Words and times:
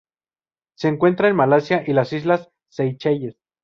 Se 0.79 0.87
encuentra 0.87 1.29
en 1.29 1.35
Malasia 1.35 1.83
y 1.85 1.93
las 1.93 2.11
islas 2.11 2.49
Seychelles 2.69 3.35